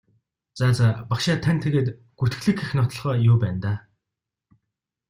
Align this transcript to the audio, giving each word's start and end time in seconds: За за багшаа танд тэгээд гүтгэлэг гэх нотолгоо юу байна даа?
За 0.59 0.67
за 0.79 0.87
багшаа 1.11 1.37
танд 1.45 1.59
тэгээд 1.65 1.87
гүтгэлэг 2.19 2.55
гэх 2.59 2.71
нотолгоо 2.77 3.15
юу 3.29 3.35
байна 3.43 3.59
даа? 3.65 3.77